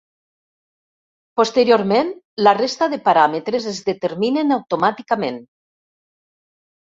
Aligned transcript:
Posteriorment, 1.41 2.09
la 2.47 2.53
resta 2.59 2.87
de 2.95 2.97
paràmetres 3.09 3.67
es 3.73 3.83
determinen 3.91 4.55
automàticament. 4.57 5.37